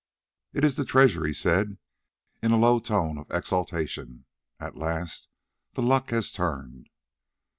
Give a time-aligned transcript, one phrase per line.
[0.51, 1.77] "It is the treasure," he said,
[2.41, 4.25] in a low tone of exultation.
[4.59, 5.27] "At last
[5.73, 6.89] the luck has turned."